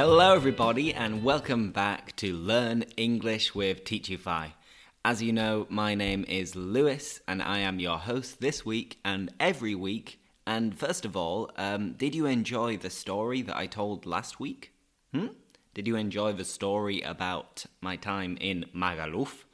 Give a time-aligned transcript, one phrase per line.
[0.00, 4.52] Hello, everybody, and welcome back to Learn English with Teachify.
[5.04, 9.34] As you know, my name is Lewis, and I am your host this week and
[9.40, 10.20] every week.
[10.46, 14.72] And first of all, um, did you enjoy the story that I told last week?
[15.12, 15.30] Hmm?
[15.74, 19.46] Did you enjoy the story about my time in Magaluf?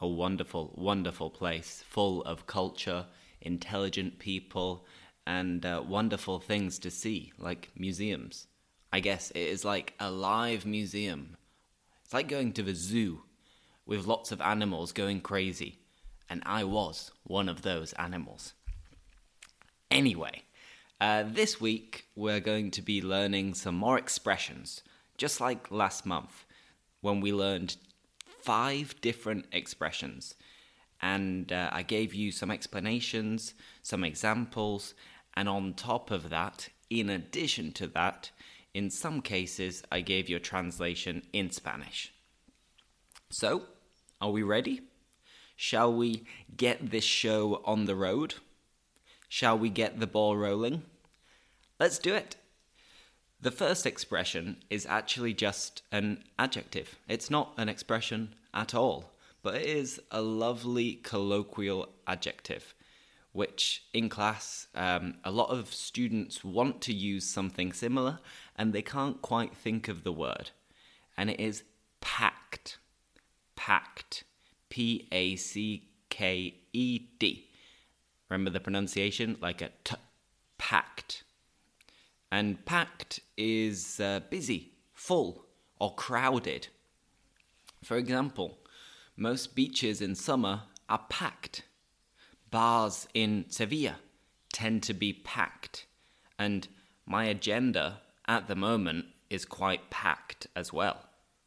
[0.00, 3.06] A wonderful, wonderful place full of culture,
[3.40, 4.84] intelligent people,
[5.24, 8.48] and uh, wonderful things to see, like museums.
[8.94, 11.36] I guess it is like a live museum.
[12.04, 13.22] It's like going to the zoo
[13.86, 15.80] with lots of animals going crazy.
[16.30, 18.54] And I was one of those animals.
[19.90, 20.44] Anyway,
[21.00, 24.84] uh, this week we're going to be learning some more expressions,
[25.18, 26.44] just like last month
[27.00, 27.76] when we learned
[28.42, 30.36] five different expressions.
[31.02, 34.94] And uh, I gave you some explanations, some examples,
[35.34, 38.30] and on top of that, in addition to that,
[38.74, 42.12] in some cases, I gave you a translation in Spanish.
[43.30, 43.62] So,
[44.20, 44.82] are we ready?
[45.56, 46.24] Shall we
[46.56, 48.34] get this show on the road?
[49.28, 50.82] Shall we get the ball rolling?
[51.78, 52.36] Let's do it.
[53.40, 56.96] The first expression is actually just an adjective.
[57.08, 62.74] It's not an expression at all, but it is a lovely colloquial adjective
[63.34, 68.20] which in class um, a lot of students want to use something similar
[68.54, 70.52] and they can't quite think of the word.
[71.16, 71.64] And it is
[72.00, 72.78] packed.
[73.56, 74.22] Packed.
[74.70, 77.48] P A C K E D.
[78.28, 79.36] Remember the pronunciation?
[79.40, 79.96] Like a t.
[80.56, 81.24] Packed.
[82.30, 85.44] And packed is uh, busy, full,
[85.80, 86.68] or crowded.
[87.82, 88.58] For example,
[89.16, 91.62] most beaches in summer are packed
[92.54, 93.96] bars in Sevilla
[94.52, 95.86] tend to be packed,
[96.38, 96.68] and
[97.04, 101.00] my agenda at the moment is quite packed as well.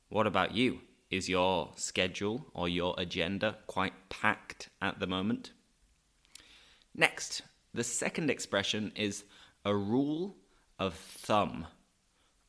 [0.09, 0.81] What about you?
[1.09, 5.53] Is your schedule or your agenda quite packed at the moment?
[6.93, 7.41] Next,
[7.73, 9.23] the second expression is
[9.63, 10.35] a rule
[10.77, 11.67] of thumb.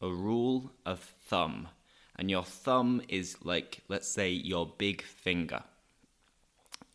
[0.02, 1.68] A rule of thumb.
[2.16, 5.62] And your thumb is like, let's say, your big finger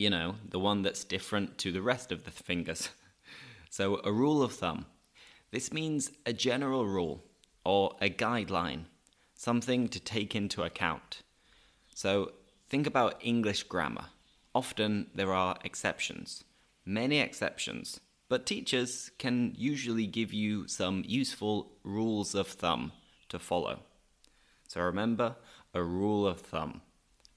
[0.03, 2.89] you know, the one that's different to the rest of the fingers.
[3.69, 4.85] so, a rule of thumb.
[5.51, 7.23] This means a general rule
[7.63, 8.83] or a guideline,
[9.33, 11.21] something to take into account.
[11.95, 12.33] So,
[12.67, 14.07] think about English grammar.
[14.53, 16.43] Often there are exceptions,
[16.85, 22.91] many exceptions, but teachers can usually give you some useful rules of thumb
[23.29, 23.79] to follow.
[24.67, 25.37] So remember,
[25.73, 26.81] a rule of thumb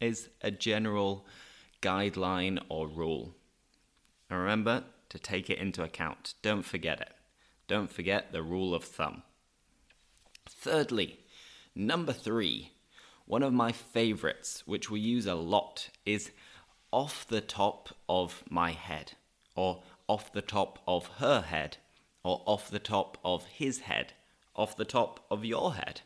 [0.01, 1.27] is a general
[1.87, 3.37] guideline or rule.
[4.29, 6.35] And remember to take it into account.
[6.43, 7.13] Don't forget it.
[7.69, 9.23] Don't forget the rule of thumb.
[10.49, 11.21] Thirdly,
[11.75, 12.73] number three,
[13.25, 16.31] one of my favorites, which we use a lot, is
[16.91, 19.13] off the top of my head,
[19.55, 21.77] or off the top of her head,
[22.25, 24.13] or off the top of his head,
[24.55, 26.01] off the top of your head.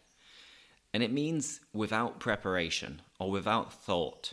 [0.93, 4.33] And it means without preparation or without thought.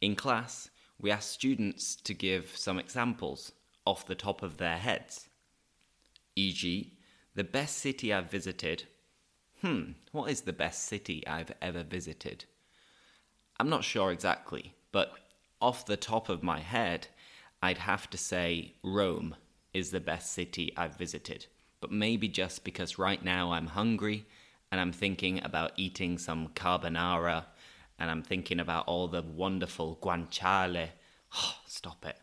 [0.00, 0.70] In class,
[1.00, 3.52] we ask students to give some examples
[3.84, 5.28] off the top of their heads.
[6.36, 6.92] E.g.,
[7.34, 8.84] the best city I've visited.
[9.60, 12.44] Hmm, what is the best city I've ever visited?
[13.58, 15.12] I'm not sure exactly, but
[15.60, 17.08] off the top of my head,
[17.60, 19.34] I'd have to say Rome
[19.74, 21.46] is the best city I've visited.
[21.80, 24.26] But maybe just because right now I'm hungry
[24.70, 27.46] and I'm thinking about eating some carbonara
[27.98, 30.88] and I'm thinking about all the wonderful guanciale.
[31.36, 32.16] Oh, stop it.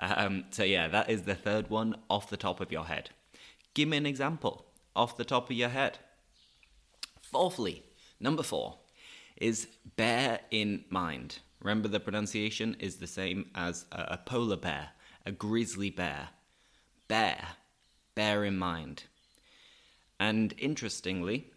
[0.00, 3.10] Um, so, yeah, that is the third one off the top of your head.
[3.74, 4.64] Give me an example
[4.96, 5.98] off the top of your head.
[7.20, 7.82] Fourthly,
[8.18, 8.78] number four
[9.36, 11.40] is bear in mind.
[11.60, 14.90] Remember, the pronunciation is the same as a, a polar bear,
[15.26, 16.30] a grizzly bear.
[17.06, 17.44] Bear,
[18.14, 19.04] bear in mind.
[20.18, 21.52] And interestingly,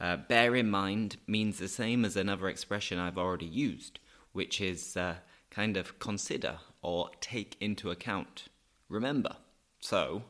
[0.00, 4.00] uh, bear in mind means the same as another expression I've already used,
[4.32, 5.16] which is uh,
[5.50, 8.48] kind of consider or take into account.
[8.88, 9.36] Remember.
[9.80, 10.22] So,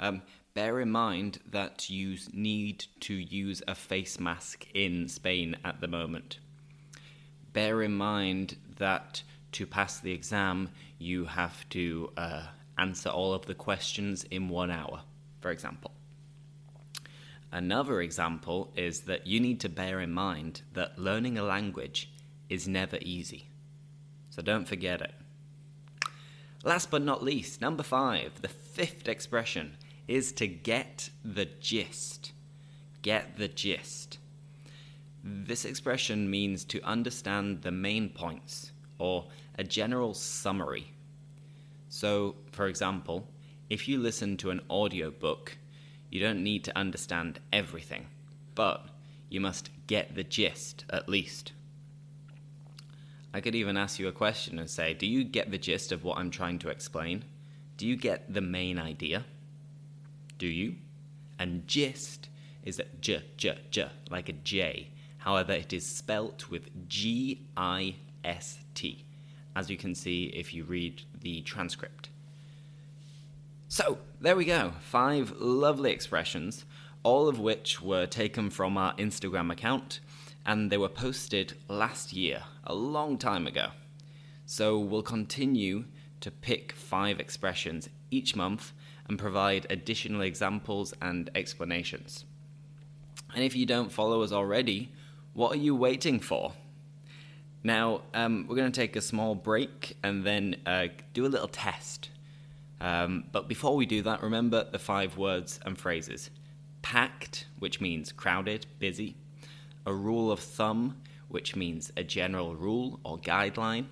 [0.00, 0.22] um,
[0.54, 5.88] bear in mind that you need to use a face mask in Spain at the
[5.88, 6.38] moment.
[7.52, 13.46] Bear in mind that to pass the exam, you have to uh, answer all of
[13.46, 15.02] the questions in one hour,
[15.40, 15.95] for example.
[17.52, 22.10] Another example is that you need to bear in mind that learning a language
[22.48, 23.48] is never easy.
[24.30, 25.14] So don't forget it.
[26.64, 29.76] Last but not least, number five, the fifth expression
[30.08, 32.32] is to get the gist.
[33.02, 34.18] get the gist.
[35.22, 39.26] This expression means to understand the main points or
[39.56, 40.92] a general summary.
[41.88, 43.28] So, for example,
[43.70, 45.56] if you listen to an audiobook,
[46.10, 48.06] you don't need to understand everything,
[48.54, 48.86] but
[49.28, 51.52] you must get the gist at least.
[53.34, 56.04] I could even ask you a question and say, Do you get the gist of
[56.04, 57.24] what I'm trying to explain?
[57.76, 59.26] Do you get the main idea?
[60.38, 60.76] Do you?
[61.38, 62.28] And gist
[62.62, 64.88] is a j, j, j, like a J.
[65.18, 69.04] However, it is spelt with G I S T,
[69.54, 72.10] as you can see if you read the transcript.
[73.68, 74.74] So, there we go.
[74.80, 76.64] Five lovely expressions,
[77.02, 79.98] all of which were taken from our Instagram account,
[80.46, 83.70] and they were posted last year, a long time ago.
[84.44, 85.86] So, we'll continue
[86.20, 88.72] to pick five expressions each month
[89.08, 92.24] and provide additional examples and explanations.
[93.34, 94.92] And if you don't follow us already,
[95.34, 96.52] what are you waiting for?
[97.64, 101.48] Now, um, we're going to take a small break and then uh, do a little
[101.48, 102.10] test.
[102.80, 106.30] Um, but before we do that, remember the five words and phrases.
[106.82, 109.16] Packed, which means crowded, busy,
[109.86, 113.86] a rule of thumb, which means a general rule or guideline,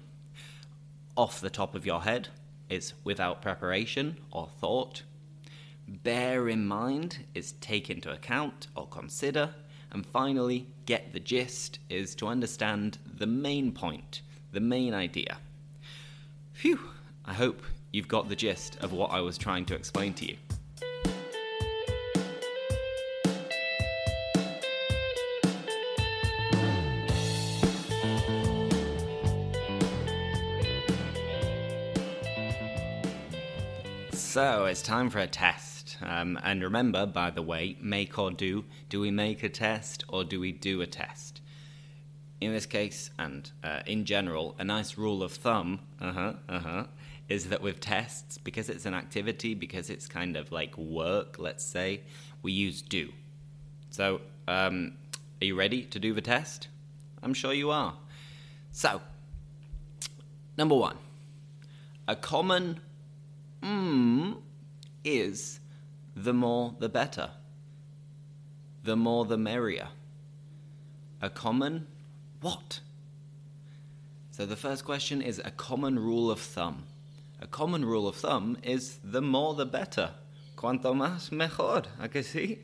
[1.16, 2.28] off the top of your head
[2.69, 5.02] is without preparation or thought,
[5.86, 9.54] bear in mind is take into account or consider,
[9.92, 14.22] and finally, get the gist is to understand the main point,
[14.52, 15.38] the main idea.
[16.52, 16.81] Phew,
[17.25, 17.62] I hope
[17.94, 20.37] you've got the gist of what I was trying to explain to you.
[34.12, 35.96] So it's time for a test.
[36.02, 38.64] Um, and remember, by the way, make or do.
[38.88, 41.41] Do we make a test or do we do a test?
[42.41, 46.58] In this case, and uh, in general, a nice rule of thumb, uh huh, uh
[46.58, 46.85] huh,
[47.28, 51.64] is that with tests, because it's an activity, because it's kind of like work, let's
[51.64, 52.02] say,
[52.42, 53.12] we use do.
[53.90, 54.94] So, um,
[55.40, 56.68] are you ready to do the test?
[57.22, 57.94] I'm sure you are.
[58.72, 59.00] So,
[60.58, 60.98] number one,
[62.06, 62.80] a common
[63.62, 64.36] mm
[65.04, 65.60] is
[66.16, 67.30] the more the better.
[68.82, 69.88] The more the merrier.
[71.22, 71.86] A common
[72.40, 72.80] what?
[74.30, 76.84] So the first question is a common rule of thumb.
[77.44, 80.12] A common rule of thumb is the more the better.
[80.56, 82.58] Cuanto más mejor, I.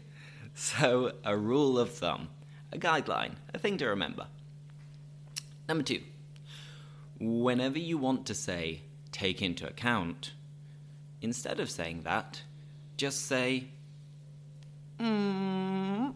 [0.55, 2.31] So a rule of thumb,
[2.73, 4.27] a guideline, a thing to remember.
[5.69, 6.01] Number two,
[7.21, 8.81] whenever you want to say
[9.13, 10.33] take into account,
[11.21, 12.41] instead of saying that,
[12.97, 13.69] just say,
[14.99, 16.15] mm.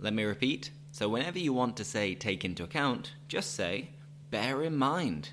[0.00, 0.70] Let me repeat.
[0.90, 3.90] So, whenever you want to say take into account, just say
[4.30, 5.32] bear in mind.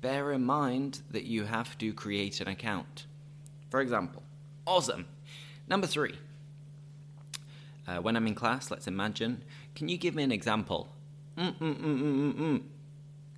[0.00, 3.06] Bear in mind that you have to create an account.
[3.70, 4.22] For example,
[4.66, 5.06] awesome.
[5.68, 6.14] Number three.
[7.86, 9.42] Uh, when I'm in class, let's imagine.
[9.74, 10.88] Can you give me an example?
[11.36, 12.62] Mm mm mm mm mm mm.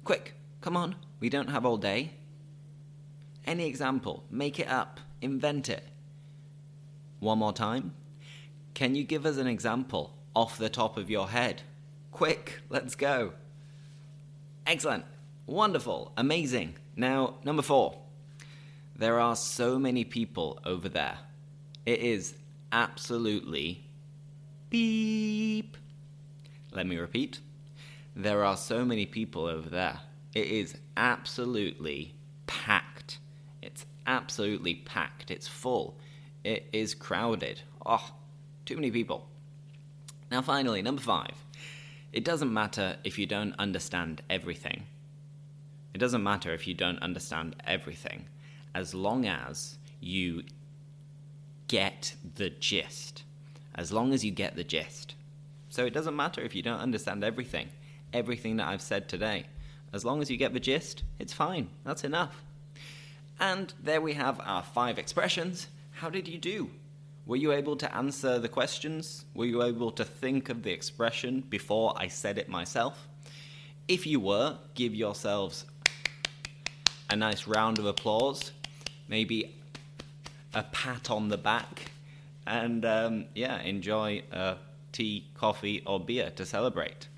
[0.04, 0.96] Quick, come on.
[1.20, 2.12] We don't have all day.
[3.46, 5.84] Any example, make it up, invent it.
[7.20, 7.94] One more time.
[8.74, 11.62] Can you give us an example off the top of your head?
[12.10, 13.32] Quick, let's go.
[14.66, 15.04] Excellent,
[15.50, 16.76] wonderful, amazing.
[16.96, 17.98] Now, number four.
[18.96, 21.18] There are so many people over there.
[21.86, 22.34] It is
[22.70, 23.84] absolutely
[24.68, 25.76] beep.
[26.72, 27.40] Let me repeat.
[28.14, 30.00] There are so many people over there.
[30.34, 32.14] It is absolutely
[32.46, 33.18] packed.
[33.62, 35.30] It's absolutely packed.
[35.30, 35.98] It's full.
[36.44, 37.62] It is crowded.
[37.84, 38.12] Oh,
[38.66, 39.26] too many people.
[40.30, 41.34] Now, finally, number five.
[42.12, 44.84] It doesn't matter if you don't understand everything.
[45.94, 48.26] It doesn't matter if you don't understand everything,
[48.74, 50.44] as long as you
[51.66, 53.24] get the gist.
[53.74, 55.14] As long as you get the gist.
[55.68, 57.68] So it doesn't matter if you don't understand everything,
[58.12, 59.46] everything that I've said today.
[59.92, 61.68] As long as you get the gist, it's fine.
[61.84, 62.42] That's enough.
[63.38, 65.68] And there we have our five expressions.
[65.92, 66.70] How did you do?
[67.26, 69.24] Were you able to answer the questions?
[69.34, 73.08] Were you able to think of the expression before I said it myself?
[73.86, 75.64] If you were, give yourselves
[77.10, 78.52] a nice round of applause,
[79.08, 79.54] maybe
[80.54, 81.90] a pat on the back,
[82.46, 84.56] and um, yeah, enjoy a
[84.92, 87.08] tea, coffee, or beer to celebrate.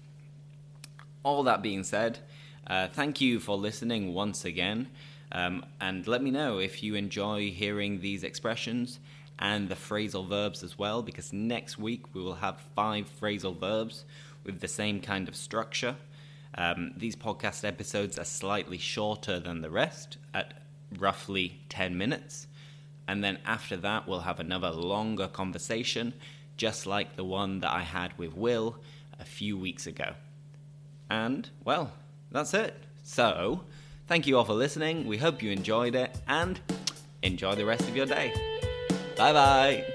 [1.23, 2.19] All that being said,
[2.67, 4.89] uh, thank you for listening once again.
[5.31, 8.99] Um, and let me know if you enjoy hearing these expressions
[9.39, 14.05] and the phrasal verbs as well, because next week we will have five phrasal verbs
[14.45, 15.97] with the same kind of structure.
[16.57, 20.55] Um, these podcast episodes are slightly shorter than the rest, at
[20.99, 22.47] roughly 10 minutes.
[23.09, 26.15] And then after that, we'll have another longer conversation,
[26.57, 28.77] just like the one that I had with Will
[29.19, 30.15] a few weeks ago.
[31.11, 31.93] And, well,
[32.31, 32.75] that's it.
[33.03, 33.65] So,
[34.07, 35.07] thank you all for listening.
[35.07, 36.61] We hope you enjoyed it and
[37.23, 38.33] enjoy the rest of your day.
[39.17, 39.92] Bye bye.